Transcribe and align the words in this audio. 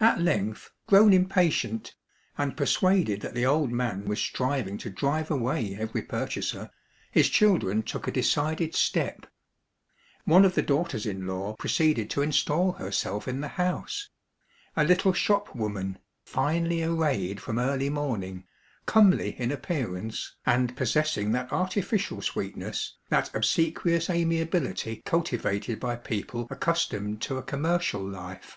At 0.00 0.18
length, 0.18 0.70
grown 0.86 1.12
impatient, 1.12 1.94
and 2.38 2.56
persuaded 2.56 3.20
that 3.20 3.34
the 3.34 3.44
old 3.44 3.70
man 3.70 4.06
was 4.06 4.18
striving 4.18 4.78
to 4.78 4.88
drive 4.88 5.30
away 5.30 5.76
every 5.78 6.00
pur 6.00 6.26
chaser, 6.26 6.70
his 7.10 7.28
children 7.28 7.82
took 7.82 8.08
a 8.08 8.12
decided 8.12 8.74
step. 8.74 9.26
One 10.24 10.46
of 10.46 10.54
the 10.54 10.62
daughters 10.62 11.04
in 11.04 11.26
law 11.26 11.54
proceeded 11.58 12.08
to 12.08 12.22
install 12.22 12.72
her 12.72 12.90
self 12.90 13.28
in 13.28 13.42
the 13.42 13.48
house,— 13.60 14.08
a 14.74 14.84
little 14.84 15.12
shopwoman, 15.12 15.98
finely 16.24 16.82
arrayed 16.82 17.38
from 17.38 17.58
early 17.58 17.90
morning, 17.90 18.46
comely 18.86 19.38
in 19.38 19.52
appear 19.52 19.94
ance, 19.96 20.34
and 20.46 20.74
possessing 20.74 21.32
that 21.32 21.52
artificial 21.52 22.22
sweetness, 22.22 22.96
that 23.10 23.30
obsequious 23.34 24.08
amiability 24.08 25.02
cultivated 25.04 25.78
by 25.78 25.94
people 25.96 26.48
accus 26.48 26.88
tomed 26.88 27.20
to 27.20 27.36
a 27.36 27.42
commercial 27.42 28.00
life. 28.02 28.56